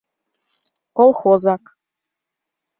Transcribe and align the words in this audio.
—Колхозак. 0.97 1.63